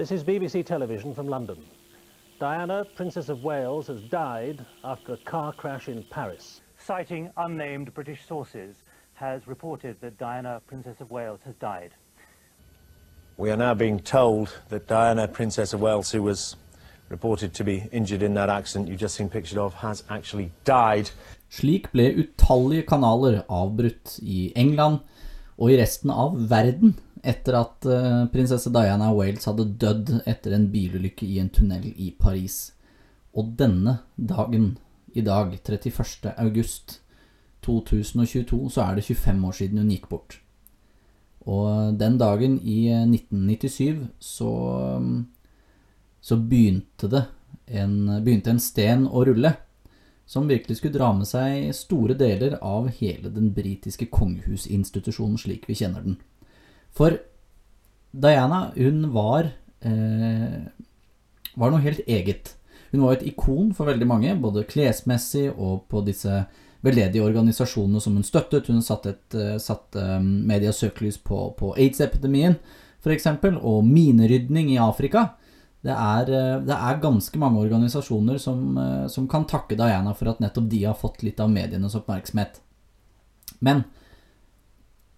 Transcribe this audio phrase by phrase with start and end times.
[0.00, 1.62] This is BBC Television from London.
[2.38, 6.62] Diana, Princess of Wales, has died after a car crash in Paris.
[6.78, 8.76] Citing unnamed British sources,
[9.12, 11.90] has reported that Diana, Princess of Wales, has died.
[13.36, 16.56] We are now being told that Diana, Princess of Wales, who was
[17.10, 21.10] reported to be injured in that accident you've just seen pictured of, has actually died.
[21.50, 25.00] Slik ble utallige kanaler avbrutt i England
[25.58, 30.68] og i resten av verden etter at uh, prinsesse Diana Wales hadde dødd etter en
[30.72, 32.72] bilulykke i en tunnel i Paris.
[33.36, 34.76] Og denne dagen,
[35.14, 36.32] i dag, 31.
[36.36, 37.00] august
[37.66, 40.38] 2022, så er det 25 år siden hun gikk bort.
[41.48, 44.52] Og den dagen i 1997 så,
[46.20, 47.24] så begynte det
[47.66, 49.54] en, begynte en sten å rulle
[50.30, 55.74] som virkelig skulle dra med seg store deler av hele den britiske kongehusinstitusjonen slik vi
[55.80, 56.20] kjenner den.
[56.96, 57.18] For
[58.10, 60.62] Diana, hun var eh,
[61.54, 62.54] var noe helt eget.
[62.90, 66.44] Hun var et ikon for veldig mange, både klesmessig og på disse
[66.84, 68.70] veldedige organisasjonene som hun støttet.
[68.70, 69.14] Hun satte,
[69.62, 72.58] satt, eh, medias søkelys på, på aids-epidemien,
[73.04, 73.28] f.eks.,
[73.60, 75.30] og minerydning i Afrika.
[75.86, 78.74] Det er, eh, det er, ganske mange organisasjoner som,
[79.08, 82.60] som, kan takke Diana for at nettopp de har fått litt av medienes oppmerksomhet.
[83.60, 83.84] Men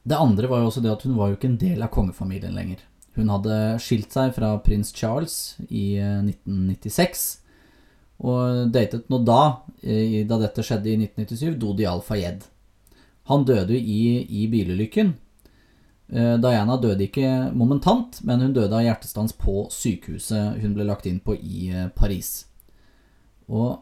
[0.02, 2.56] det andre var jo også det at hun var jo ikke en del av kongefamilien
[2.56, 2.80] lenger.
[3.14, 7.38] Hun hadde skilt seg fra prins Charles i 1996, eh,
[8.22, 9.42] og datet nå da,
[9.82, 12.46] da dette skjedde i 1997, Dodi Al-Fayed.
[13.30, 14.02] Han døde jo i,
[14.42, 15.14] i bilulykken,
[16.12, 21.08] Eh, Diana døde ikke momentant, men hun døde av hjertestans på sykehuset hun ble lagt
[21.08, 22.44] inn på i eh, Paris.
[23.48, 23.80] Og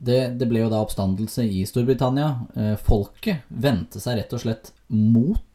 [0.00, 2.30] det, det ble jo da oppstandelse i Storbritannia.
[2.56, 5.46] Eh, folket vendte seg rett og slett mot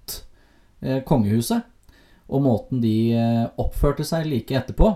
[1.10, 1.64] kongehuset
[2.30, 3.16] og måten de
[3.58, 4.92] oppførte seg like etterpå.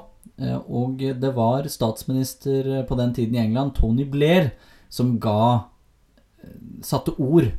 [0.70, 4.52] Og det var statsminister på den tiden i England, Tony Blair,
[4.90, 5.72] som ga
[6.86, 7.50] satte ord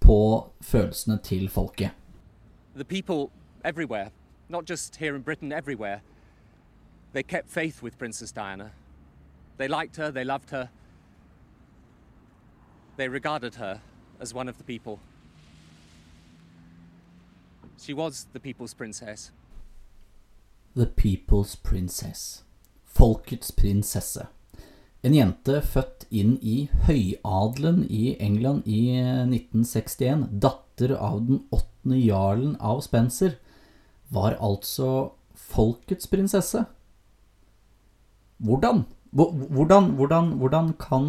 [0.00, 0.18] på
[0.60, 1.90] følelsene til folket.
[2.74, 3.30] The people
[3.64, 4.10] everywhere,
[4.48, 6.00] not just here in Britain, everywhere,
[7.12, 8.70] they kept faith with Princess Diana.
[9.58, 10.68] They liked her, they loved her,
[12.98, 13.80] they regarded her
[14.20, 14.98] as one of the people.
[17.78, 19.30] She was the people's princess.
[20.74, 22.42] The people's princess.
[22.84, 24.26] Folkets prinsesse.
[25.06, 26.56] En jente født inn i
[26.88, 33.36] høyadelen i England i 1961, datter av den åttende jarlen av Spencer,
[34.10, 36.64] var altså folkets prinsesse.
[38.42, 38.82] Hvordan?
[39.14, 41.08] Hvordan, hvordan, hvordan kan,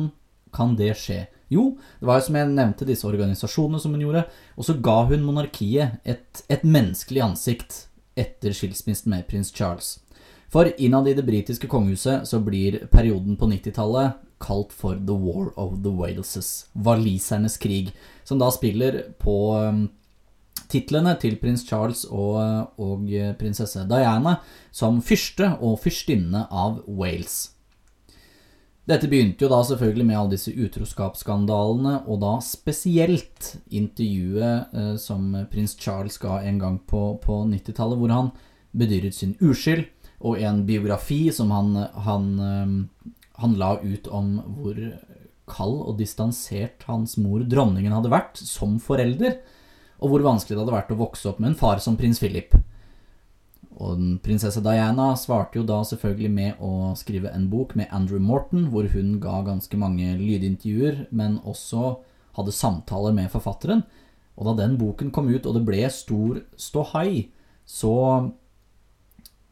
[0.54, 1.24] kan, det skje?
[1.50, 5.00] Jo, det var jo som jeg nevnte disse organisasjonene som hun gjorde, og så ga
[5.10, 7.86] hun monarkiet et, et menneskelig ansikt
[8.20, 9.98] etter skilsmissen med prins Charles.
[10.50, 15.52] For innad i det britiske kongehuset så blir perioden på 90-tallet kalt for The War
[15.60, 17.92] of the Waleses, walisernes krig,
[18.24, 19.84] som da spiller på um,
[20.72, 22.40] titlene til prins Charles og,
[22.82, 24.40] og, prinsesse Diana
[24.72, 27.59] som fyrste og fyrstinne av Wales.
[28.90, 35.28] Dette begynte jo da selvfølgelig med alle disse utroskapsskandalene, og da spesielt intervjuet eh, som
[35.52, 38.32] prins Charles ga en gang på, på 90-tallet, hvor han
[38.74, 39.86] bedyret sin uskyld
[40.26, 42.74] og en biografi som han, han, um,
[43.40, 44.82] han la ut om hvor
[45.50, 49.40] kald og distansert hans mor, dronningen, hadde vært som forelder,
[50.00, 52.54] og hvor vanskelig det hadde vært å vokse opp med en far som prins Philip.
[53.78, 58.68] Og prinsesse Diana svarte jo da selvfølgelig med å skrive en bok med Andrew Morton,
[58.74, 62.00] hvor hun ga ganske mange lydintervjuer, men også
[62.40, 63.86] hadde samtaler med forfatteren.
[64.40, 67.30] Og da den boken kom ut, og det ble stor ståhai,
[67.70, 67.94] så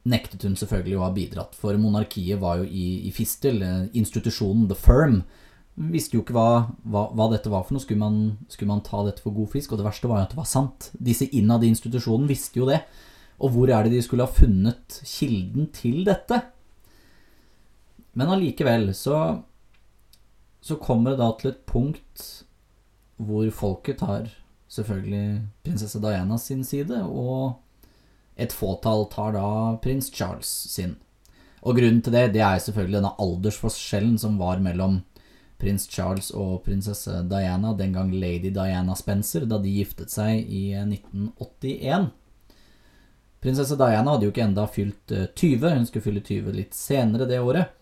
[0.07, 3.59] nektet hun selvfølgelig å ha bidratt, for monarkiet var jo i, i fistel.
[3.91, 5.21] Institusjonen The Firm
[5.77, 6.51] visste jo ikke hva,
[6.87, 7.83] hva, hva dette var for noe.
[7.83, 9.73] Skulle man, skulle man, ta dette for god fisk?
[9.73, 10.89] Og det verste var jo at det var sant.
[10.97, 12.81] Disse innad i institusjonen visste jo det.
[13.37, 16.41] Og hvor er det de skulle ha funnet kilden til dette?
[18.17, 19.43] Men allikevel så,
[20.61, 22.25] så kommer det da til et punkt
[23.17, 24.29] hvor folket tar
[24.69, 27.61] selvfølgelig prinsesse Diana sin side, og
[28.37, 29.49] et fåtall tar da
[29.81, 30.95] prins Charles sin.
[31.65, 35.01] Og grunnen til det, det er selvfølgelig denne aldersforskjellen som var mellom
[35.57, 40.69] prins Charles og prinsesse Diana, den gang lady Diana Spencer, da de giftet seg i
[40.77, 42.11] 1981.
[43.43, 47.27] Prinsesse Diana hadde jo ikke enda fylt 20, eh, hun skulle fylle 20 litt senere
[47.29, 47.73] det året.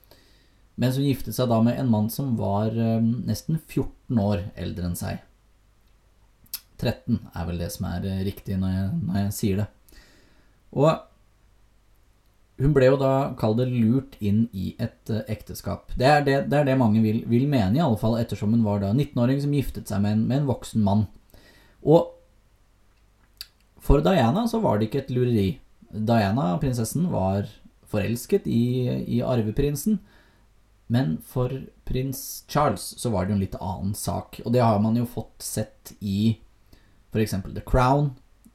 [0.76, 4.90] Mens hun giftet seg da med en mann som var eh, nesten 14 år eldre
[4.90, 5.24] enn seg.
[6.76, 9.68] 13 er vel det som er eh, riktig når jeg, når jeg sier det.
[10.76, 10.90] Og
[12.60, 15.92] hun ble jo da, kall det, lurt inn i et ekteskap.
[16.00, 18.64] Det er det, det er det mange vil, vil mene, i alle fall, ettersom hun
[18.64, 21.04] var da 19-åring som giftet seg med en, med en voksen mann.
[21.84, 22.12] Og
[23.86, 25.50] for Diana så var det ikke et lureri.
[25.90, 27.48] Diana, prinsessen, var
[27.92, 30.00] forelsket i, i arveprinsen.
[30.92, 31.54] Men for
[31.86, 34.42] prins Charles så var det jo en litt annen sak.
[34.46, 36.36] Og det har man jo fått sett i
[37.14, 37.38] f.eks.
[37.56, 38.12] The Crown,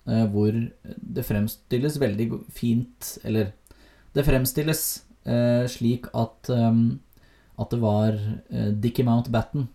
[0.06, 0.54] eh, hvor
[0.84, 3.54] det fremstilles veldig fint Eller
[4.12, 4.82] det fremstilles
[5.24, 6.82] eh, slik at eh,
[7.60, 8.14] at det var
[8.80, 9.66] Dickie Mountbatten,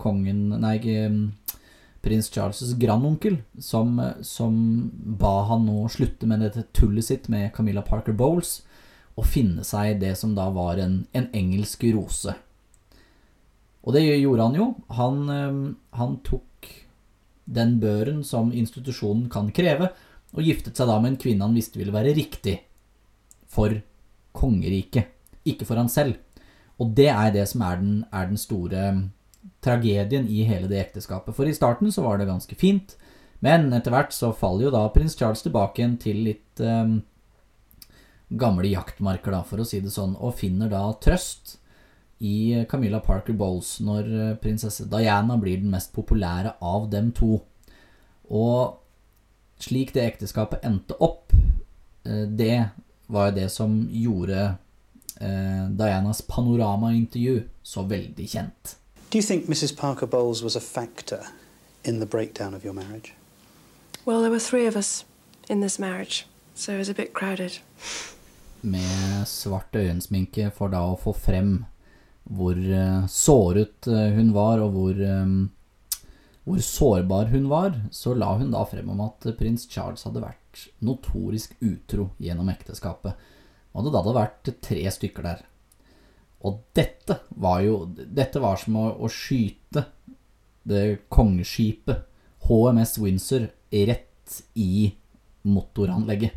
[0.00, 1.18] kongen Nei, ikke eh,
[2.00, 4.54] prins Charles' grandonkel, som, som
[5.20, 8.60] ba han nå slutte med dette tullet sitt med Camilla Parker Bowles,
[9.18, 12.32] og finne seg det som da var en, en engelsk rose.
[13.84, 14.70] Og det gjorde han jo.
[14.96, 15.60] Han, eh,
[15.98, 16.70] han tok
[17.50, 19.90] den børen som institusjonen kan kreve,
[20.30, 22.60] og giftet seg da med en kvinne han visste ville være riktig
[23.50, 23.74] for
[24.36, 25.10] kongeriket,
[25.48, 26.20] ikke for han selv.
[26.80, 28.84] Og det er det som er den, er den store
[29.64, 31.36] tragedien i hele det ekteskapet.
[31.36, 32.96] For i starten så var det ganske fint,
[33.44, 36.98] men etter hvert så faller jo da prins Charles tilbake igjen til litt eh,
[38.30, 41.56] gamle jaktmarker, da, for å si det sånn, og finner da trøst
[42.20, 47.38] i Camilla Parker Bowles når eh, prinsesse Diana blir den mest populære av dem to.
[48.28, 48.76] Og
[49.60, 51.32] slik det ekteskapet endte opp,
[52.04, 52.68] eh, det
[53.10, 54.42] var jo det som gjorde
[55.16, 58.76] eh, Dianas panoramaintervju så veldig kjent.
[59.10, 59.76] Do you think Mrs.
[59.76, 61.26] Parker Bowles was a factor
[61.82, 63.12] in the breakdown of your marriage?
[64.04, 65.04] Well, there were three of us
[65.48, 67.58] in this marriage, so it was a bit crowded.
[68.60, 71.64] med svart øyensminke for da å få frem
[72.30, 76.06] hvor eh, såret eh, hun var, og hvor, eh,
[76.44, 80.68] hvor sårbar hun var, så la hun da frem om at prins Charles hadde vært
[80.84, 83.16] notorisk utro gjennom ekteskapet.
[83.74, 85.42] Og det da hadde vært tre stykker der.
[86.46, 89.84] Og dette var jo Dette var som å, å skyte
[90.70, 92.06] det kongeskipet
[92.46, 94.92] HMS Windsor rett i
[95.42, 96.32] motoranlegget.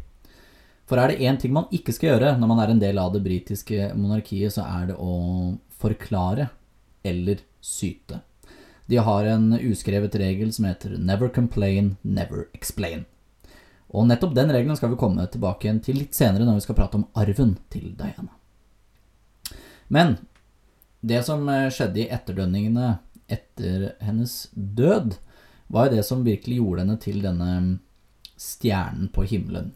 [0.88, 3.14] For er det én ting man ikke skal gjøre når man er en del av
[3.14, 6.50] det britiske monarkiet, så er det å forklare
[7.04, 8.22] eller syte.
[8.88, 13.06] De har en uskrevet regel som heter 'never complain, never explain'.
[13.90, 16.76] Og nettopp den regelen skal vi komme tilbake igjen til litt senere når vi skal
[16.76, 18.43] prate om arven til Diana.
[19.94, 20.18] Men
[21.06, 22.98] det som eh, skjedde i etterdønningene
[23.32, 25.18] etter hennes død,
[25.74, 27.54] var jo det som virkelig gjorde henne til denne
[28.40, 29.72] stjernen på himmelen.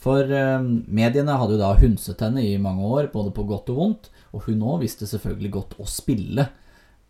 [0.00, 3.80] For eh, mediene hadde jo da hundset henne i mange år, både på godt og
[3.80, 6.48] vondt, og hun òg visste selvfølgelig godt å spille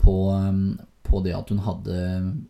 [0.03, 0.61] på, eh,
[1.05, 1.99] på det at hun hadde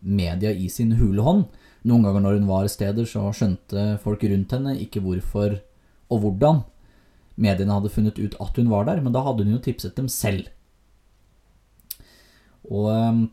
[0.01, 1.47] media i sin hulehånd.
[1.85, 5.59] Noen ganger når hun var steder, så skjønte folk rundt henne ikke hvorfor
[6.13, 6.63] og hvordan
[7.35, 10.07] mediene hadde funnet ut at hun var der, men da hadde hun jo tipset dem
[10.11, 10.47] selv.
[12.65, 13.25] Og eh,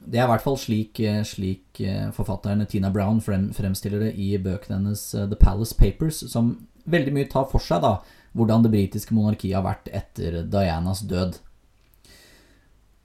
[0.00, 4.14] det er i hvert fall slik, eh, slik eh, forfatteren Tina Brown frem, fremstiller det
[4.16, 6.54] i bøkene hennes eh, The Palace Papers, som
[6.90, 7.98] veldig mye tar for seg da,
[8.36, 11.40] hvordan det britiske monarkiet har vært etter Dianas død.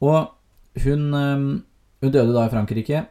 [0.05, 0.31] Og
[0.85, 1.43] hun, eh,
[2.05, 3.05] hun døde da i Frankrike,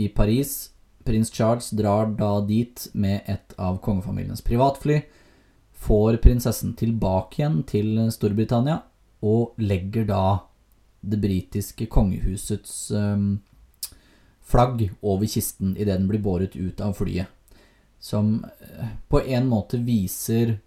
[0.00, 0.70] i Paris.
[1.04, 5.00] Prins Charles drar da dit med et av kongefamiliens privatfly,
[5.80, 8.82] får prinsessen tilbake igjen til Storbritannia,
[9.24, 10.24] og legger da
[11.00, 13.40] det britiske kongehusets ehm,
[14.44, 17.28] flagg over kisten idet den blir båret ut av flyet.
[18.00, 20.58] Som eh, på en måte viser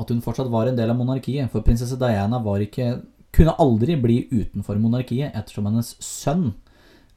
[0.00, 1.50] at hun fortsatt var en del av monarkiet.
[1.52, 3.00] For prinsesse Diana ikke
[3.34, 6.52] kunne aldri bli utenfor monarkiet, ettersom hennes sønn,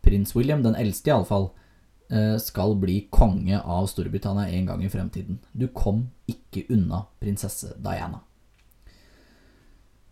[0.03, 1.49] prins William, den eldste iallfall,
[2.09, 5.39] eh, skal bli konge av Storbritannia en gang i fremtiden.
[5.53, 8.19] Du kom ikke unna prinsesse Diana.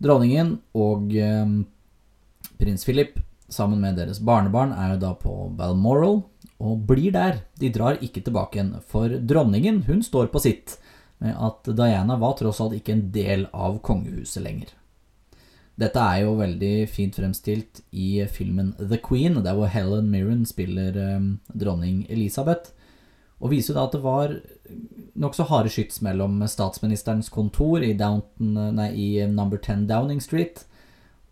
[0.01, 1.57] Dronningen og eh,
[2.61, 3.19] prins Philip
[3.51, 6.21] sammen med deres barnebarn er da på Balmoral
[6.61, 7.43] og blir der.
[7.59, 10.77] De drar ikke tilbake igjen, for dronningen hun står på sitt
[11.21, 14.71] med at Diana var tross alt ikke en del av kongehuset lenger.
[15.81, 20.97] Dette er jo veldig fint fremstilt i filmen The Queen, der hvor Helen Mirren spiller
[20.97, 22.73] eh, dronning Elisabeth,
[23.41, 24.35] og viser jo da at det var
[25.21, 30.63] nokså harde skyts mellom statsministerens kontor i, Downton, nei, i Number 10 Downing Street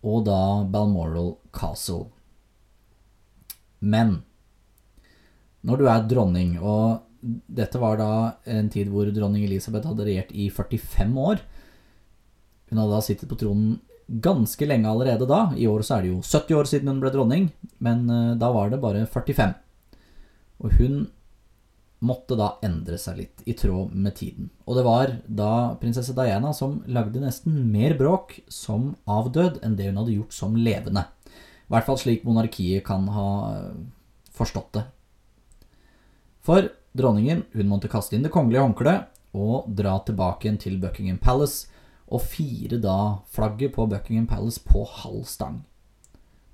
[0.05, 2.07] og da Balmoral Castle.
[3.79, 4.21] Men
[5.65, 7.03] når du er dronning, og
[7.51, 8.11] dette var da
[8.47, 11.41] en tid hvor dronning Elisabeth hadde regjert i 45 år
[12.69, 15.51] Hun hadde da sittet på tronen ganske lenge allerede da.
[15.57, 18.49] I år så er det jo 70 år siden hun ble dronning, men eh, da
[18.53, 19.53] var det bare 45.
[20.63, 20.95] Og hun
[21.99, 24.49] måtte da endre seg litt i tråd med tiden.
[24.65, 25.51] Og det var da
[25.81, 30.55] prinsesse Diana som lagde nesten mer bråk som avdød enn det hun hadde gjort som
[30.55, 31.03] levende.
[31.29, 33.29] I hvert fall slik monarkiet kan ha
[34.33, 34.85] forstått det.
[36.45, 41.19] For dronningen hun måtte kaste inn det kongelige håndkleet og dra tilbake igjen til Buckingham
[41.21, 41.67] Palace
[42.09, 45.59] og fire da flagget på Buckingham Palace på halv stang.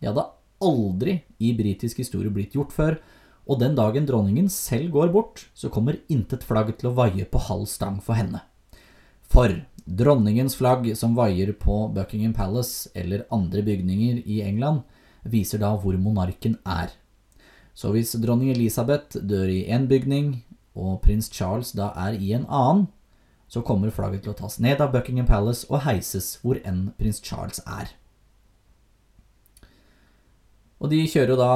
[0.01, 0.25] Det hadde
[0.65, 2.97] aldri i britisk historie blitt gjort før,
[3.45, 7.41] og den dagen dronningen selv går bort, så kommer intet flagg til å vaie på
[7.47, 8.41] halv stang for henne.
[9.21, 9.53] For
[9.85, 14.81] dronningens flagg som vaier på Buckingham Palace eller andre bygninger i England,
[15.23, 16.93] viser da hvor monarken er.
[17.75, 22.45] Så hvis dronning Elisabeth dør i én bygning, og prins Charles da er i en
[22.49, 22.87] annen,
[23.47, 27.21] så kommer flagget til å tas ned av Buckingham Palace og heises hvor enn prins
[27.23, 27.93] Charles er.
[30.83, 31.51] Og de kjører jo da,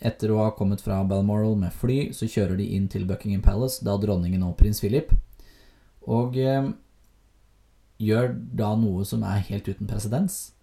[0.00, 3.84] etter å ha kommet fra Balmoral med fly, så kjører de inn til Buckingham Palace,
[3.84, 5.12] da dronningen og prins Philip,
[6.08, 6.70] og eh,
[8.00, 10.54] gjør da noe som er helt uten presedens,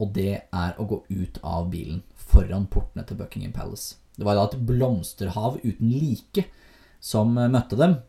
[0.00, 3.98] og det er å gå ut av bilen foran portene til Buckingham Palace.
[4.16, 6.48] Det var da et blomsterhav uten like
[7.00, 8.00] som eh, møtte dem,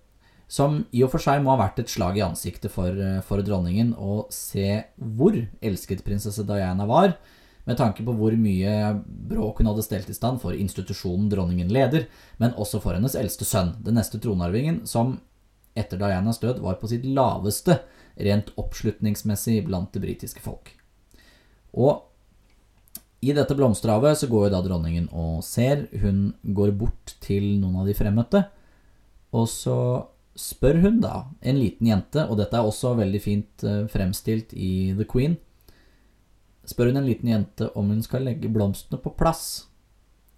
[0.52, 3.44] som i og for seg må ha vært et slag i ansiktet for, eh, for
[3.46, 7.16] dronningen å se hvor elsket prinsesse Diana var,
[7.66, 8.76] med tanke på hvor mye
[9.06, 12.08] bråk hun hadde stelt i stand for institusjonen dronningen leder,
[12.42, 15.20] men også for hennes eldste sønn, den neste tronarvingen, som
[15.78, 17.80] etter Dianas død var på sitt laveste
[18.20, 20.74] rent oppslutningsmessig blant det britiske folk.
[21.72, 22.08] Og
[23.22, 25.86] i dette blomsterhavet så går jo da dronningen og ser.
[26.02, 28.44] Hun går bort til noen av de fremmøtte,
[29.38, 29.78] og så
[30.36, 34.92] spør hun da en liten jente, og dette er også veldig fint eh, fremstilt i
[34.98, 35.38] The Queen,
[36.68, 39.68] spør hun en liten jente om hun skal legge blomstene på plass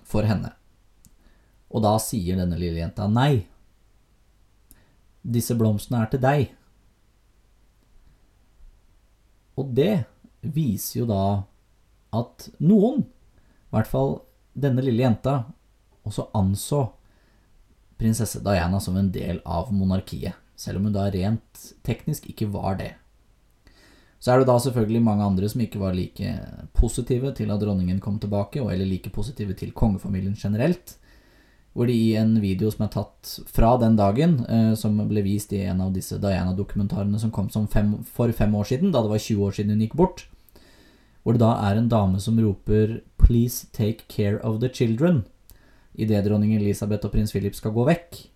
[0.08, 0.54] for henne.
[1.74, 3.46] Og da sier denne lille jenta nei.
[5.24, 6.46] Disse blomstene er til deg.
[9.58, 10.06] Og det
[10.42, 11.24] viser jo da
[12.14, 14.18] at noen, i hvert fall
[14.54, 15.44] denne lille jenta,
[16.04, 16.84] også anså
[17.98, 22.78] prinsesse Diana som en del av monarkiet, selv om hun da rent teknisk ikke var
[22.82, 22.92] det.
[24.24, 26.36] Så er det da selvfølgelig mange andre som ikke var like
[26.72, 30.96] positive til at dronningen kom tilbake, eller like positive til kongefamilien generelt.
[31.74, 35.52] Hvor de i en video som er tatt fra den dagen, eh, som ble vist
[35.52, 39.12] i en av disse Diana-dokumentarene som kom som fem, for fem år siden, da det
[39.12, 40.26] var 20 år siden hun gikk bort,
[41.24, 45.24] hvor det da er en dame som roper 'Please take care of the children'
[45.96, 48.28] idet dronning Elisabeth og prins Philip skal gå vekk.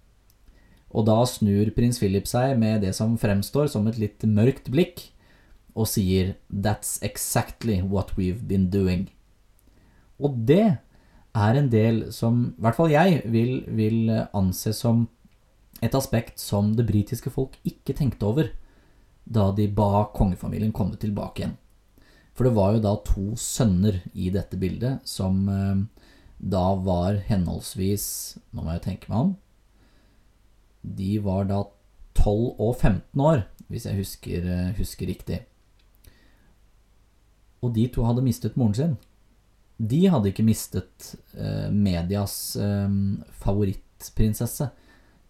[0.91, 5.12] Og da snur prins Philip seg med det som fremstår som et litt mørkt blikk,
[5.78, 9.08] og sier 'That's exactly what we've been doing'.
[10.20, 10.78] Og det
[11.36, 15.08] er en del som i hvert fall jeg vil, vil anse som
[15.84, 18.50] et aspekt som det britiske folk ikke tenkte over
[19.28, 21.58] da de ba kongefamilien komme tilbake igjen.
[22.34, 25.84] For det var jo da to sønner i dette bildet som eh,
[26.38, 29.36] da var henholdsvis Nå må jeg tenke meg om.
[30.82, 31.64] De var da
[32.18, 35.42] 12 og 15 år, hvis jeg husker, eh, husker riktig
[37.64, 38.96] og de to hadde mistet moren sin.
[39.78, 42.90] De hadde ikke mistet eh, medias eh,
[43.44, 44.70] favorittprinsesse.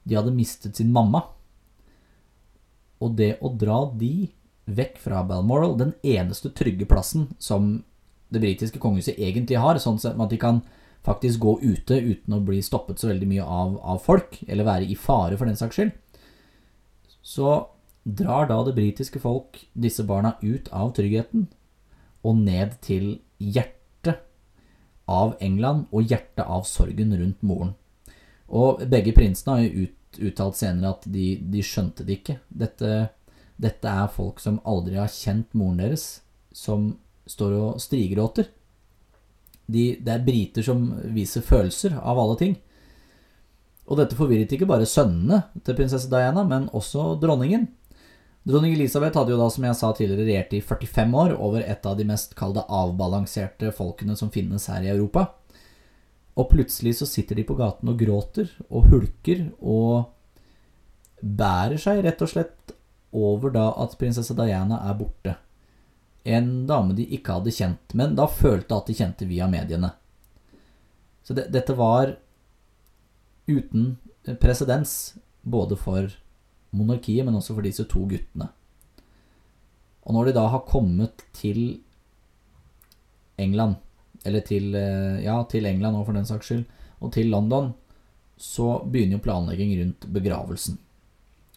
[0.08, 1.26] De hadde mistet sin mamma.
[3.04, 4.30] Og det å dra de
[4.68, 7.78] vekk fra Balmoral, den eneste trygge plassen som
[8.34, 10.62] det britiske kongehuset egentlig har, sånn at de kan
[11.08, 14.90] faktisk gå ute uten å bli stoppet så veldig mye av, av folk, eller være
[14.92, 15.94] i fare for den saks skyld,
[17.24, 17.54] så
[18.04, 21.48] drar da det britiske folk disse barna ut av tryggheten
[22.28, 24.24] og ned til hjertet
[25.08, 27.74] av England og hjertet av sorgen rundt moren.
[28.48, 32.38] Og begge prinsene har jo ut, uttalt senere at de, de skjønte det ikke.
[32.48, 33.10] Dette,
[33.60, 36.08] dette, er folk som aldri har kjent moren deres,
[36.52, 36.94] som
[37.28, 38.52] står og strigråter.
[39.68, 42.56] De, det er briter som viser følelser av alle ting.
[43.88, 47.68] Og dette forvirret ikke bare sønnene til prinsesse Diana, men også dronningen.
[48.48, 51.88] Dronning Elisabeth hadde jo da, som jeg sa tidligere, regjert i 45 år over et
[51.90, 55.26] av de mest kalde avbalanserte folkene som finnes her i Europa.
[56.40, 60.14] Og plutselig så sitter de på gaten og gråter og hulker og
[61.20, 62.72] bærer seg rett og slett
[63.18, 65.34] over da at prinsesse Diana er borte.
[66.24, 69.90] En dame de ikke hadde kjent, men da følte at de kjente via mediene.
[71.24, 72.14] Så det, dette var
[73.48, 73.98] uten
[74.40, 76.16] presedens både for
[76.78, 78.50] monarkiet, men også for disse to guttene.
[80.08, 81.80] Og når de da har kommet til
[83.38, 83.76] England,
[84.26, 86.66] eller til, eh, ja, til England og for den saks skyld,
[87.02, 87.74] og til London,
[88.38, 90.78] så begynner jo planlegging rundt begravelsen.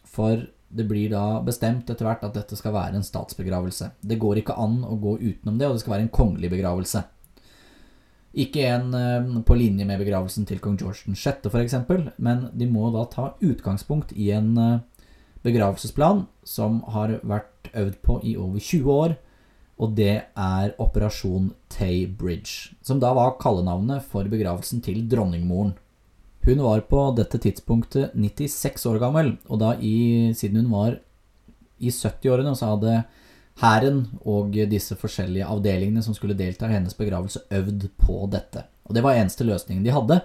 [0.04, 3.90] For det blir da bestemt etter hvert at dette skal være en statsbegravelse.
[4.00, 7.02] Det går ikke an å gå utenom det, og det skal være en kongelig begravelse.
[8.38, 11.74] Ikke en eh, på linje med begravelsen til kong George 6., f.eks.,
[12.22, 14.78] men de må da ta utgangspunkt i en eh,
[15.46, 19.16] begravelsesplan som har vært øvd på i over 20 år,
[19.80, 25.72] og det er Operasjon Tay Bridge, som da var kallenavnet for begravelsen til dronningmoren.
[26.44, 30.98] Hun var på dette tidspunktet 96 år gammel, og da i, siden hun var
[31.80, 33.00] i 70-årene, så hadde
[33.60, 38.64] hæren og disse forskjellige avdelingene som skulle delta i hennes begravelse, øvd på dette.
[38.88, 40.20] Og det var eneste løsningen de hadde.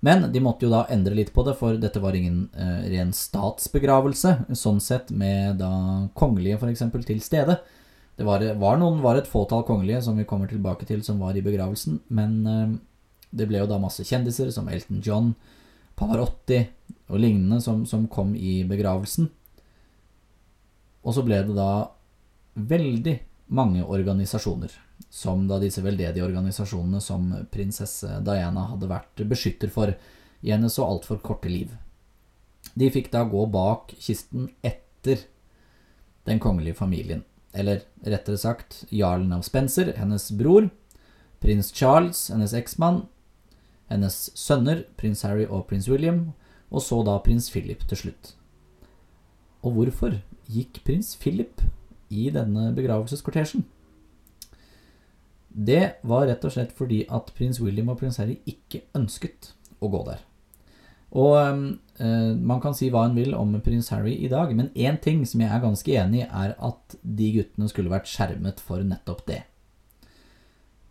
[0.00, 3.10] Men de måtte jo da endre litt på det, for dette var ingen eh, ren
[3.14, 5.72] statsbegravelse, sånn sett med da
[6.18, 6.84] kongelige f.eks.
[7.06, 7.58] til stede.
[8.18, 11.36] Det var, var, noen, var et fåtall kongelige som vi kommer tilbake til, som var
[11.38, 12.76] i begravelsen, men eh,
[13.30, 15.32] det ble jo da masse kjendiser som Elton John,
[15.98, 16.62] Pavarotti
[17.10, 19.26] og lignende som, som kom i begravelsen.
[21.02, 21.88] Og så ble det da
[22.54, 23.16] veldig
[23.54, 24.70] mange organisasjoner,
[25.10, 29.94] som da disse veldedige organisasjonene som prinsesse Diana hadde vært beskytter for
[30.40, 31.72] i hennes så altfor korte liv.
[32.78, 35.24] De fikk da gå bak kisten etter
[36.28, 37.24] den kongelige familien,
[37.56, 40.68] eller rettere sagt jarlen av Spencer, hennes bror,
[41.40, 43.06] prins Charles, hennes eksmann,
[43.88, 46.32] hennes sønner, prins Harry og prins William,
[46.68, 48.34] og så da prins Philip til slutt.
[49.64, 50.20] Og hvorfor
[50.52, 51.64] gikk prins Philip
[52.12, 53.64] i denne begravelseskortesjen.
[55.58, 59.90] Det var rett og slett fordi at prins William og prins Harry ikke ønsket å
[59.90, 60.20] gå der.
[61.18, 65.00] Og eh, man kan si hva en vil om prins Harry i dag, men én
[65.02, 68.84] ting som jeg er ganske enig i, er at de guttene skulle vært skjermet for
[68.84, 69.42] nettopp det.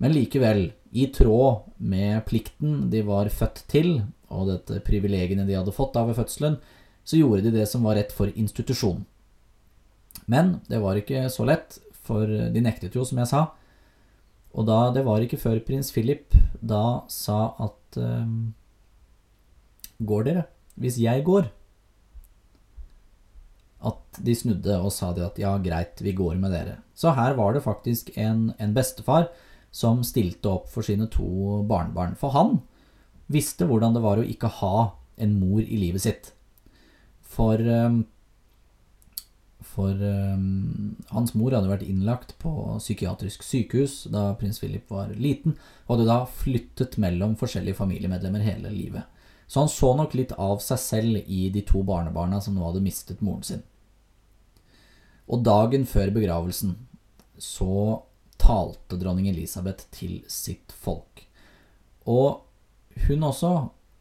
[0.02, 4.02] Men likevel, i tråd med plikten de var født til,
[4.34, 6.58] og dette privilegiene de hadde fått av ved fødselen,
[7.08, 9.06] så gjorde de det som var rett for institusjonen.
[10.28, 13.46] Men det var ikke så lett, for de nektet jo, som jeg sa.
[14.56, 18.54] Og da, det var ikke før prins Philip da sa at um,
[19.98, 20.44] Går dere?
[20.78, 21.48] Hvis jeg går?
[23.88, 26.78] At de snudde og sa det at ja, greit, vi går med dere.
[26.94, 29.32] Så her var det faktisk en, en bestefar
[29.74, 32.14] som stilte opp for sine to barnebarn.
[32.18, 32.60] For han
[33.34, 34.76] visste hvordan det var å ikke ha
[35.18, 36.32] en mor i livet sitt.
[37.26, 38.04] For um,
[39.78, 45.54] for um, hans mor hadde vært innlagt på psykiatrisk sykehus da prins Philip var liten,
[45.86, 49.06] og hadde da flyttet mellom forskjellige familiemedlemmer hele livet.
[49.48, 52.84] Så han så nok litt av seg selv i de to barnebarna som nå hadde
[52.84, 53.64] mistet moren sin.
[55.30, 56.74] Og dagen før begravelsen
[57.38, 58.02] så
[58.42, 61.24] talte dronning Elisabeth til sitt folk.
[62.08, 62.44] Og
[63.08, 63.54] hun også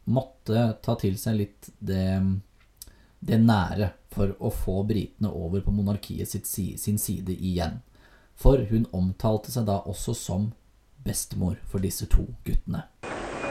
[0.07, 2.23] måtte ta til seg litt det,
[3.21, 7.81] det nære for å få britene over på monarkiet sitt, sin side igjen.
[8.37, 10.51] For hun omtalte seg da også som
[11.05, 12.85] bestemor for disse to guttene.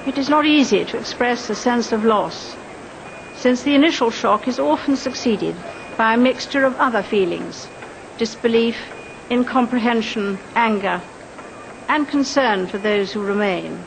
[0.06, 2.56] It is not easy to express a sense of loss,
[3.36, 5.56] since the initial shock is often succeeded
[5.98, 7.68] by a mixture of other feelings
[8.18, 8.78] disbelief,
[9.30, 11.02] incomprehension, anger,
[11.90, 13.84] and concern for those who remain.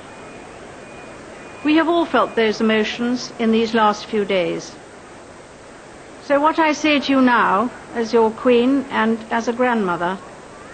[1.64, 4.74] We have all felt those emotions in these last few days.
[6.28, 10.18] So what I say to you now, as your queen and as a grandmother,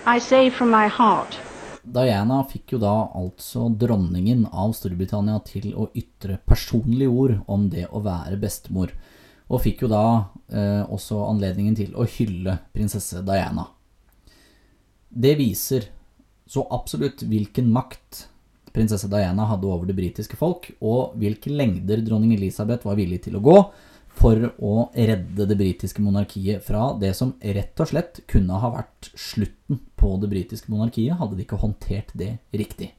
[0.04, 1.36] I say from my heart.
[1.84, 7.86] Diana fikk jo da altså dronningen av Storbritannia til å ytre personlige ord om det
[7.86, 8.90] å være bestemor,
[9.46, 10.02] og fikk jo da
[10.50, 13.68] eh, også anledningen til å hylle prinsesse Diana.
[15.06, 15.86] Det viser
[16.50, 18.26] så absolutt hvilken makt
[18.74, 23.38] prinsesse Diana hadde over det britiske folk, og hvilke lengder dronning Elisabeth var villig til
[23.38, 23.60] å gå
[24.14, 29.10] for å redde det britiske monarkiet fra det som rett og slett kunne ha vært
[29.18, 32.92] slutten på det britiske monarkiet, hadde de ikke håndtert det riktig.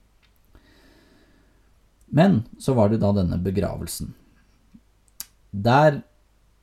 [2.15, 4.13] Men så var det da denne begravelsen.
[5.51, 6.01] Der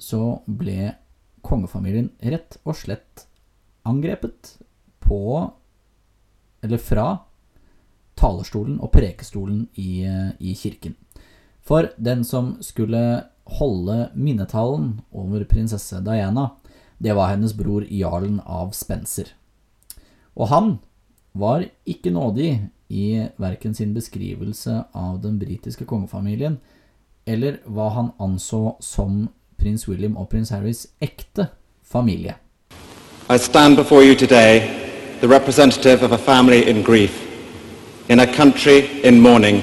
[0.03, 0.95] så ble
[1.43, 3.27] kongefamilien rett og slett
[3.89, 4.57] angrepet
[5.03, 5.51] på
[6.63, 7.25] Eller fra
[8.15, 10.05] talerstolen og prekestolen i,
[10.39, 10.95] i kirken.
[11.59, 16.51] For den som skulle holde minnetalen over prinsesse Diana,
[16.99, 19.33] det var hennes bror jarlen av Spencer.
[20.35, 20.79] Og han
[21.33, 26.59] var ikke nådig i verken sin beskrivelse av den britiske kongefamilien
[27.25, 29.29] eller hva han anså som
[29.59, 31.49] prins William og prins Harrys ekte
[31.83, 32.35] familie.
[33.31, 34.61] I stand before you today,
[35.21, 37.23] the representative of a family in grief,
[38.09, 39.63] in a country in mourning,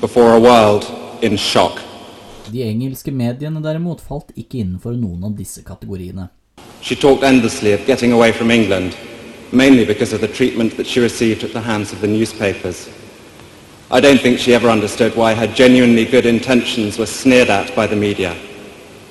[0.00, 0.86] before a world
[1.22, 1.83] in shock.
[2.52, 6.28] De engelske mediene derimot falt ikke innenfor noen av disse kategoriene.
[6.82, 8.96] She talked endlessly of getting away from England,
[9.50, 12.88] mainly because of the treatment that she received at the hands of the newspapers.
[13.90, 17.86] I don't think she ever understood why her genuinely good intentions were sneered at by
[17.86, 18.34] the media,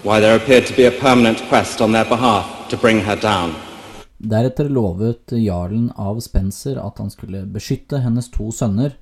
[0.03, 3.55] why there appeared to be a permanent quest on their behalf to bring her down.
[4.17, 8.93] Deretter lovet jarlen av Spencer at han skulle beskytte hennes to sønner,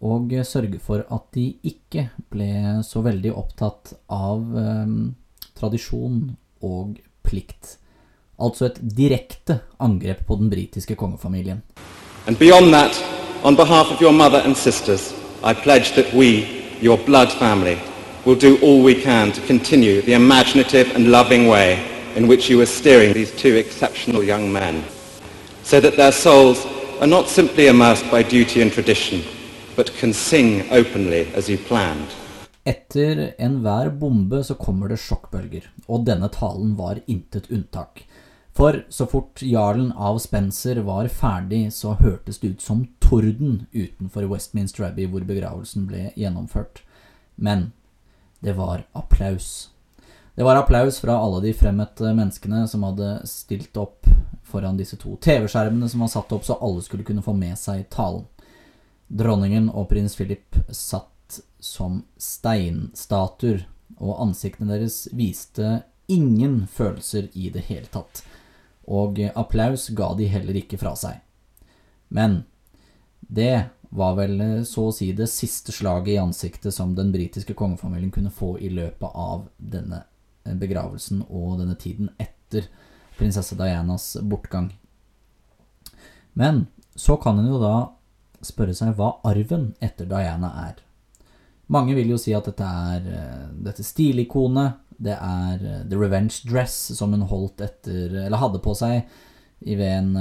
[0.00, 4.92] og sørge for at de ikke ble så veldig opptatt av eh,
[5.58, 7.78] tradisjon og plikt.
[8.38, 11.62] Altså et direkte angrep på den britiske kongefamilien.
[12.26, 12.94] And beyond that,
[13.42, 16.46] on behalf of your mother and sisters, I pledge that we,
[16.80, 17.78] your blood family,
[18.24, 21.78] will do all we can to continue the imaginative and loving way
[22.16, 24.84] in which you are steering these two exceptional young men,
[25.62, 26.66] so that their souls
[27.00, 29.22] are not simply immersed by duty and tradition,
[29.78, 32.08] but can sing openly as you planned.
[32.64, 38.02] Etter enhver bombe så kommer det sjokkbølger, og denne talen var intet unntak.
[38.58, 44.26] For så fort jarlen av Spencer var ferdig, så hørtes det ut som torden utenfor
[44.32, 46.82] Westminster Abbey hvor begravelsen ble gjennomført.
[47.36, 47.70] Men
[48.42, 49.70] det var applaus.
[50.34, 54.10] Det var applaus fra alle de fremmøtte menneskene som hadde stilt opp
[54.42, 57.86] foran disse to TV-skjermene som var satt opp så alle skulle kunne få med seg
[57.94, 58.26] talen.
[59.08, 63.64] Dronningen og prins Philip satt som steinstatuer,
[63.98, 68.22] og ansiktene deres viste ingen følelser i det hele tatt,
[68.88, 71.18] og applaus ga de heller ikke fra seg.
[72.08, 72.42] Men
[73.20, 78.12] det var vel så å si det siste slaget i ansiktet som den britiske kongefamilien
[78.12, 80.04] kunne få i løpet av denne
[80.44, 82.68] begravelsen og denne tiden etter
[83.18, 84.70] prinsesse Dianas bortgang.
[86.32, 87.74] Men så kan en jo da
[88.44, 90.82] spørre seg hva arven etter Diana er.
[91.68, 96.40] Mange vil jo si at dette er uh, dette stilikonet, det er uh, The Revenge
[96.48, 99.04] Dress som hun holdt etter, eller hadde på seg
[99.58, 100.12] ved en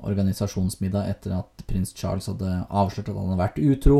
[0.00, 3.98] organisasjonsmiddag etter at prins Charles hadde avslørt at han hadde vært utro.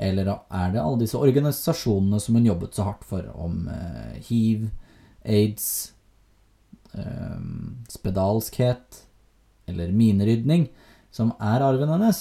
[0.00, 4.70] Eller er det alle disse organisasjonene som hun jobbet så hardt for, om uh, hiv,
[5.24, 5.90] aids,
[7.90, 9.00] spedalskhet
[9.66, 10.68] eller minerydning,
[11.10, 12.20] som er arven hennes?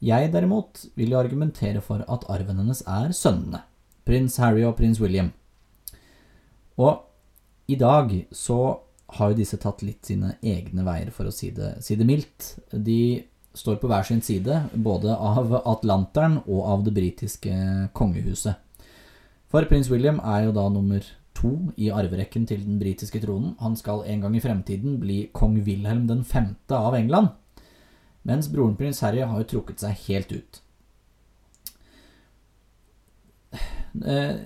[0.00, 3.60] Jeg derimot vil jo argumentere for at arven hennes er sønnene,
[4.08, 5.28] prins Harry og prins William.
[6.80, 7.02] Og
[7.68, 8.78] i dag så
[9.18, 12.54] har jo disse tatt litt sine egne veier, for å si det, si det mildt.
[12.72, 13.20] De
[13.52, 17.52] står på hver sin side, både av Atlanteren og av det britiske
[17.92, 18.56] kongehuset.
[19.50, 21.04] For prins William er jo da nummer
[21.36, 23.52] to i arverekken til den britiske tronen.
[23.60, 27.34] Han skal en gang i fremtiden bli kong Wilhelm den femte av England
[28.26, 30.60] mens broren prins Harry har jo trukket seg helt ut.
[34.06, 34.36] Eh,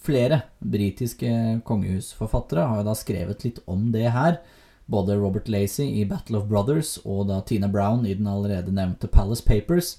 [0.00, 4.38] flere britiske kongehusforfattere har jo da skrevet litt om det her.
[4.88, 9.10] Både Robert Lacey i Battle of Brothers og da Tina Brown i den allerede nevnte
[9.10, 9.98] Palace Papers,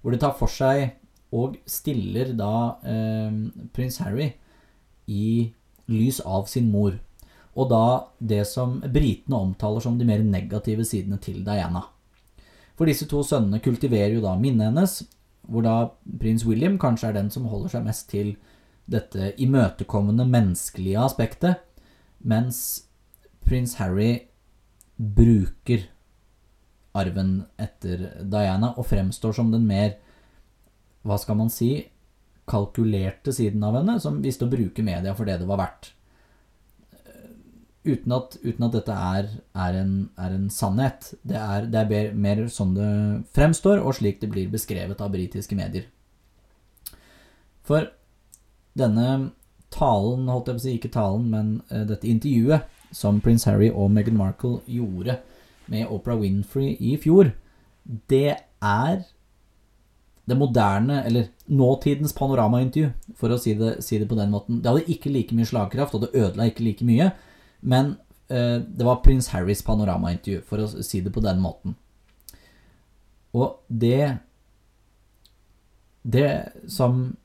[0.00, 0.94] hvor de tar for seg
[1.32, 3.32] og stiller da eh,
[3.72, 4.32] prins Harry
[5.08, 5.52] i
[5.92, 6.96] lys av sin mor.
[7.52, 11.84] Og da det som britene omtaler som de mer negative sidene til Diana.
[12.82, 14.92] For disse to sønnene kultiverer jo da minnet hennes,
[15.46, 15.74] hvor da
[16.18, 18.32] prins William kanskje er den som holder seg mest til
[18.90, 21.60] dette imøtekommende menneskelige aspektet,
[22.26, 22.56] mens
[23.46, 24.24] prins Harry
[24.98, 25.84] bruker
[26.98, 29.94] arven etter Diana og fremstår som den mer,
[31.06, 31.70] hva skal man si,
[32.50, 35.92] kalkulerte siden av henne, som visste å bruke media for det det var verdt
[37.82, 41.12] uten at, uten at dette er, er, en, er, en, sannhet.
[41.26, 42.90] Det er, det er mer sånn det
[43.34, 45.88] fremstår, og slik det blir beskrevet av britiske medier.
[47.66, 47.90] For
[48.78, 49.32] denne
[49.72, 53.70] talen, holdt jeg på å si, ikke talen, men uh, dette intervjuet som prins Harry
[53.72, 55.18] og Meghan Markle gjorde
[55.72, 57.32] med Oprah Winfrey i fjor,
[58.10, 59.02] det er
[60.28, 64.60] det moderne, eller nåtidens panoramaintervju, for å si det, si det på den måten.
[64.62, 67.10] Det hadde ikke like mye slagkraft, og det ødela ikke like mye.
[67.62, 67.96] Men
[68.28, 71.78] eh, det var prins Harrys panoramaintervju, for å si det på den måten.
[73.32, 74.18] Og det
[76.02, 77.16] Det som,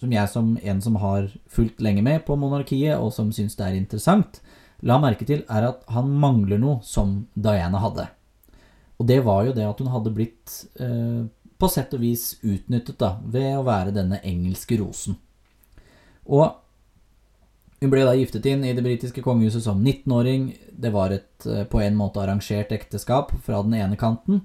[0.00, 3.66] som jeg som en som har fulgt lenge med på monarkiet, og som syns det
[3.66, 4.40] er interessant,
[4.80, 8.08] la merke til, er at han mangler noe som Diana hadde.
[8.96, 12.96] Og det var jo det at hun hadde blitt eh, på sett og vis utnyttet
[12.98, 15.18] da, ved å være denne engelske rosen.
[16.24, 16.63] Og
[17.84, 20.48] hun ble da giftet inn i det britiske kongehuset som 19-åring.
[20.72, 24.40] Det var et eh, på en måte arrangert ekteskap fra den ene kanten.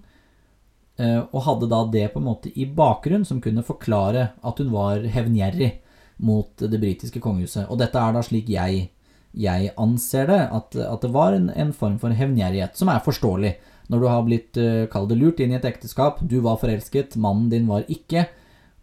[0.99, 4.73] Eh, og hadde da det på en måte i bakgrunn som kunne forklare at hun
[4.73, 5.78] var hevngjerrig
[6.19, 7.69] mot det britiske kongehuset.
[7.71, 8.89] Og dette er da slik jeg,
[9.32, 13.54] jeg anser det, at, at det var en, en, form for hevngjerrighet, som er forståelig.
[13.89, 17.15] Når du har blitt, uh, kall det lurt, inn i et ekteskap, du var forelsket,
[17.17, 18.28] mannen din var ikke,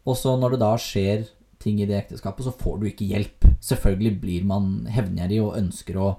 [0.08, 1.28] og så når det da skjer
[1.62, 3.45] ting i det ekteskapet, så får du ikke hjelp.
[3.66, 6.10] Selvfølgelig blir man hevngjerrig og ønsker å,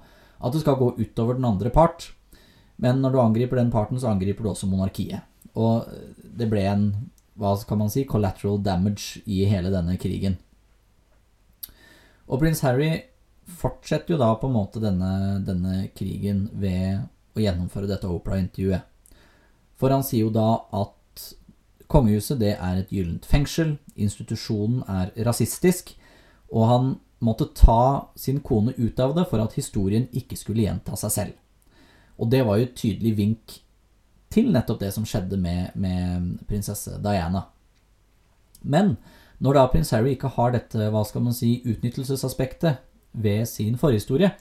[0.44, 2.10] at det skal gå utover den andre part.
[2.78, 5.24] Men når du angriper den parten, så angriper du også monarkiet.
[5.58, 5.88] Og
[6.38, 6.90] det ble en,
[7.40, 10.38] hva kan man si, collateral damage i hele denne krigen.
[12.28, 12.92] Og prins Harry
[13.48, 17.08] fortsetter jo da på en måte denne, denne krigen ved
[17.38, 18.84] å gjennomføre dette Opera-intervjuet.
[19.78, 21.26] For han sier jo da at
[21.88, 25.94] kongehuset det er et gyllent fengsel, institusjonen er rasistisk,
[26.52, 30.98] og han måtte ta sin kone ut av det for at historien ikke skulle gjenta
[31.00, 31.38] seg selv.
[32.18, 33.60] Og det var jo et tydelig vink
[34.34, 37.46] til nettopp det som skjedde med, med prinsesse Diana.
[38.62, 38.96] Men
[39.44, 42.82] når da prins Harry ikke har dette hva skal man si, utnyttelsesaspektet
[43.18, 44.32] ved sin forhistorie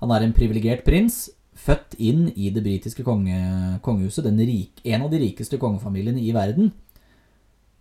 [0.00, 5.12] Han er en privilegert prins, født inn i det britiske konge, kongehuset, rik, en av
[5.12, 6.68] de rikeste kongefamiliene i verden,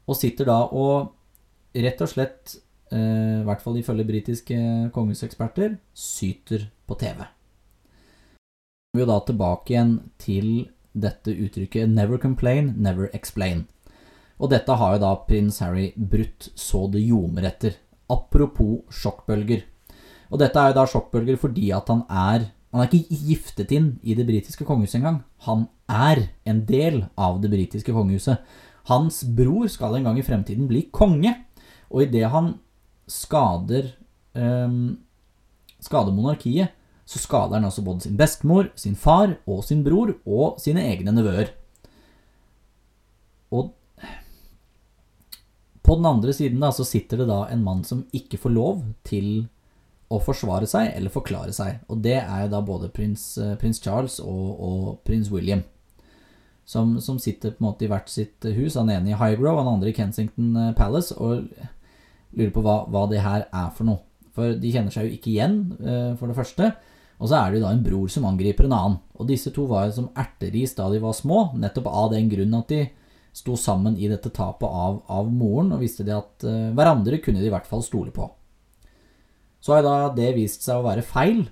[0.08, 1.12] og sitter da og
[1.76, 2.56] rett og slett,
[2.94, 4.58] i hvert fall ifølge britiske
[4.94, 7.26] kongehuseksperter, syter på TV.
[8.96, 13.66] Vi er da tilbake igjen til dette uttrykket 'never complain, never explain'.
[14.40, 17.76] Og dette har jo da prins Harry brutt så det ljomer etter.
[18.10, 19.64] Apropos sjokkbølger.
[20.32, 24.00] Og dette er jo da sjokkbølger fordi at han er Han er ikke giftet inn
[24.04, 25.24] i det britiske kongehuset engang.
[25.48, 28.42] Han er en del av det britiske kongehuset.
[28.90, 31.32] Hans bror skal en gang i fremtiden bli konge,
[31.90, 32.60] og idet han
[33.08, 33.92] skader,
[34.34, 34.98] um,
[35.84, 36.74] skader monarkiet,
[37.06, 41.14] så skader han altså både sin bestemor, sin far og sin bror og sine egne
[41.14, 41.52] nevøer.
[43.54, 43.74] Og
[45.86, 48.82] på den andre siden da, så sitter det da en mann som ikke får lov
[49.06, 49.46] til
[50.10, 51.84] å forsvare seg eller forklare seg.
[51.94, 55.62] Og det er jo da både prins, eh, prins Charles og, og prins William
[56.66, 58.76] som, som, sitter på en måte i hvert sitt hus.
[58.80, 61.46] Han ene i Highgrove, han andre i Kensington eh, Palace, og
[62.36, 64.04] lurer på hva, hva det her er for noe.
[64.36, 66.74] For de kjenner seg jo ikke igjen, eh, for det første.
[67.16, 68.98] Og så er det jo da en bror som angriper en annen.
[69.16, 72.58] Og disse to var jo som erteris da de var små, nettopp av den grunn
[72.58, 72.82] at de
[73.36, 77.42] sto sammen i dette tapet av, av moren, og visste de at uh, hverandre kunne
[77.42, 78.28] de i hvert fall stole på.
[79.64, 81.46] Så har da det vist seg å være feil.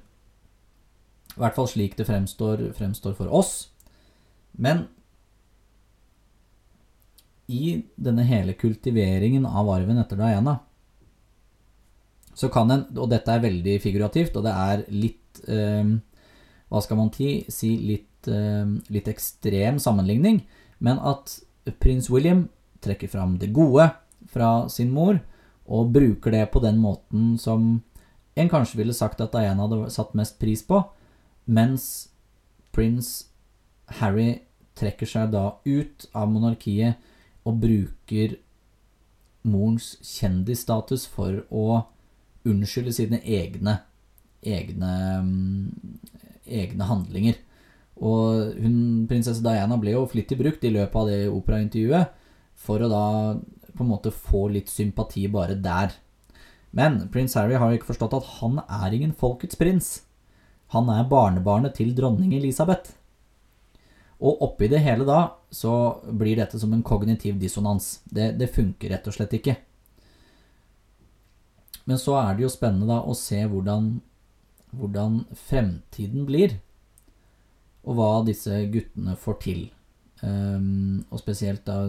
[1.33, 3.73] I hvert fall slik det fremstår, fremstår for oss.
[4.53, 4.85] Men
[7.51, 10.59] i denne hele kultiveringen av arven etter Diana,
[12.33, 15.93] så kan en, og dette er veldig figurativt, og det er litt eh,
[16.73, 20.41] Hva skal man si litt, eh, litt ekstrem sammenligning,
[20.81, 21.37] men at
[21.79, 22.47] prins William
[22.83, 23.91] trekker fram det gode
[24.33, 25.19] fra sin mor,
[25.63, 27.83] og bruker det på den måten som
[28.35, 30.81] en kanskje ville sagt at Diana hadde satt mest pris på,
[31.45, 32.09] mens
[32.73, 33.29] prins
[33.99, 34.41] Harry
[34.77, 36.97] trekker seg da ut av monarkiet
[37.45, 38.37] og bruker
[39.43, 41.83] morens kjendisstatus for å
[42.49, 43.79] unnskylde sine egne
[44.43, 44.93] egne,
[46.45, 47.39] egne handlinger.
[48.03, 48.77] Og hun,
[49.09, 52.15] prinsesse Diana ble jo flittig brukt i løpet av det operaintervjuet
[52.63, 53.05] for å da
[53.73, 55.93] på en måte få litt sympati bare der.
[56.73, 59.93] Men prins Harry har jo ikke forstått at han er ingen folkets prins.
[60.73, 62.95] Han er barnebarnet til dronning Elisabeth.
[64.23, 67.99] Og oppi det hele da, så blir dette som en kognitiv dissonans.
[68.05, 69.57] Det, det, funker rett og slett ikke.
[71.89, 73.89] Men så er det jo spennende da å se hvordan,
[74.71, 76.57] hvordan fremtiden blir.
[77.83, 79.65] Og hva disse guttene får til.
[80.23, 81.81] Um, og spesielt da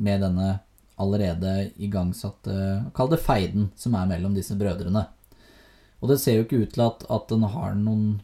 [0.00, 0.58] med denne
[1.00, 2.52] allerede igangsatte
[2.92, 5.06] Kall det feiden som er mellom disse brødrene.
[6.00, 8.20] Og det ser jo ikke ut til at, at den har noen,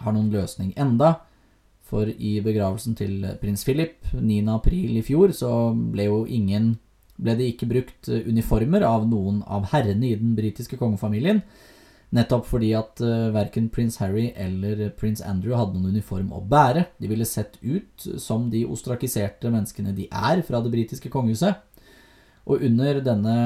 [0.00, 1.18] har noen løsning enda.
[1.86, 4.40] For i begravelsen til prins Philip 9.
[4.52, 6.74] april i fjor så ble jo ingen
[7.16, 11.42] ble det ikke brukt uniformer av noen av herrene i den britiske kongefamilien.
[12.14, 16.86] Nettopp fordi at uh, verken prins Harry eller prins Andrew hadde noen uniform å bære.
[17.02, 21.58] De ville sett ut som de ostrakiserte menneskene de er fra det britiske kongehuset.
[22.46, 23.36] Og under denne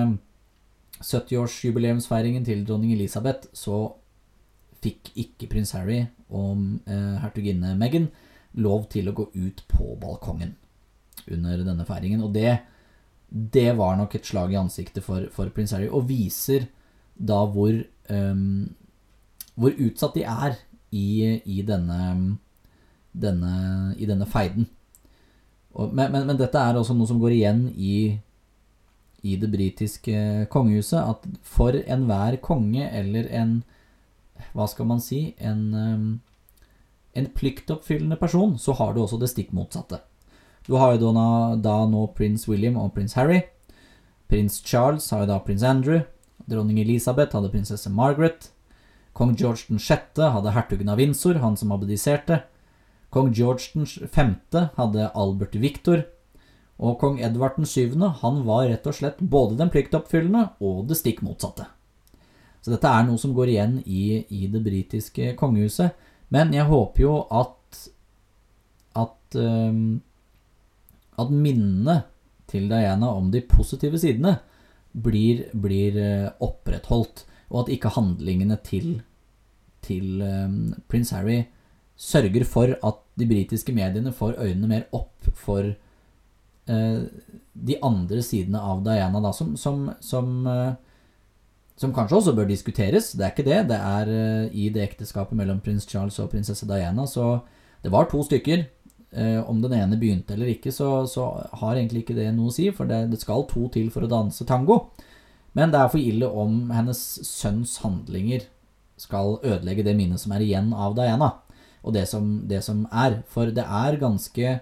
[1.01, 3.87] 70-årsjubileumsfeiringen til dronning Elisabeth så
[4.85, 8.11] fikk ikke prins Harry og hertuginne Meghan
[8.61, 10.55] lov til å gå ut på balkongen
[11.31, 12.23] under denne feiringen.
[12.25, 12.59] Og det,
[13.31, 16.67] det var nok et slag i ansiktet for, for prins Harry, og viser
[17.15, 17.75] da hvor,
[18.11, 18.67] um,
[19.55, 20.57] hvor utsatt de er
[20.91, 22.39] i, i, denne,
[23.13, 23.55] denne,
[23.99, 24.67] i denne feiden.
[25.77, 28.19] Og, men, men, men, dette er også noe som går igjen i,
[29.23, 33.61] i det britiske kongehuset at for enhver konge eller en
[34.57, 35.35] Hva skal man si?
[35.37, 36.63] En, eh,
[37.21, 40.01] en pliktoppfyllende person, så har du også det stikk motsatte.
[40.71, 43.41] Du har jo da, da nå prins William og prins Harry.
[44.31, 46.05] Prins Charles har jo da prins Andrew.
[46.47, 48.53] Dronning Elisabeth hadde prinsesse Margaret.
[49.19, 50.21] Kong George 6.
[50.31, 52.45] hadde hertugen av Windsor, han som abdiserte.
[53.11, 54.37] Kong George 5.
[54.77, 56.05] hadde Albert Victor.
[56.79, 57.99] Og kong Edvard 7.
[58.23, 61.67] han var rett og slett både den pliktoppfyllende og det stikk motsatte.
[62.63, 65.99] Så dette er noe som går igjen i, i det britiske kongehuset.
[66.31, 67.59] Men jeg håper jo at
[68.99, 70.01] at, um,
[71.21, 72.01] at minnene
[72.51, 74.39] til Diana om de positive sidene
[74.91, 79.01] blir, blir uh, opprettholdt, og at ikke handlingene til,
[79.87, 81.45] til um, prins Harry
[82.01, 87.01] sørger for at de britiske mediene får øynene mer opp for uh,
[87.55, 90.47] de andre sidene av Diana, da, som, som, som,
[91.77, 93.13] som, kanskje også bør diskuteres.
[93.13, 93.59] Det er ikke det.
[93.69, 94.13] Det er
[94.55, 97.43] i det ekteskapet mellom prins Charles og prinsesse Diana, så
[97.85, 98.65] det var to stykker.
[99.11, 101.25] Om den ene begynte eller ikke, så, så,
[101.59, 104.11] har egentlig ikke det noe å si, for det, det skal to til for å
[104.11, 104.85] danse tango.
[105.59, 108.47] Men det er for ille om hennes sønns handlinger
[109.01, 111.33] skal ødelegge det minnet som er igjen av Diana,
[111.81, 113.23] og det som, det som er.
[113.33, 114.59] For det er ganske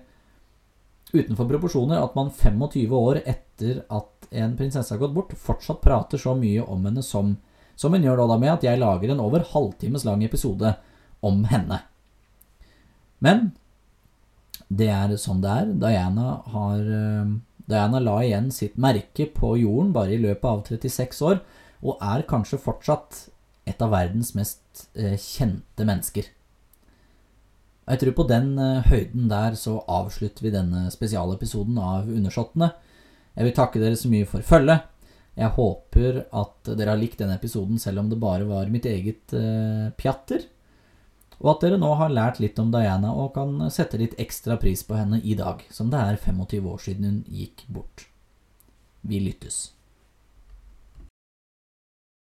[1.12, 6.20] utenfor proporsjoner at man 25 år etter at en prinsesse har gått bort, fortsatt prater
[6.20, 7.37] så mye om henne som,
[7.76, 10.74] som hun gjør da med at jeg lager en over halvtimes lang episode
[11.24, 11.80] om henne.
[13.24, 13.50] Men
[14.68, 15.70] det er sånn det er.
[15.81, 16.83] Diana har
[17.68, 21.40] Diana la igjen sitt merke på jorden bare i løpet av 36 år,
[21.85, 23.26] og er kanskje fortsatt
[23.68, 26.31] et av verdens mest eh, kjente mennesker.
[27.88, 32.72] Jeg tror på den eh, høyden der så avslutter vi denne spesialepisoden av Undersåttene.
[33.37, 34.88] Jeg vil takke dere så mye for følget.
[35.38, 39.37] Jeg håper at dere har likt denne episoden selv om det bare var mitt eget
[39.37, 40.48] eh, pjatter
[41.38, 44.83] og at dere nå har lært litt om Diana og kan sette litt ekstra pris
[44.87, 48.09] på henne i dag, som det er 25 år siden hun gikk bort.
[49.07, 49.77] Vi lyttes.